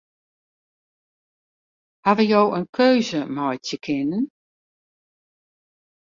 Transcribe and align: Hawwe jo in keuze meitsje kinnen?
Hawwe 2.05 2.23
jo 2.31 2.41
in 2.59 2.65
keuze 2.77 3.19
meitsje 3.35 3.75
kinnen? 3.83 4.25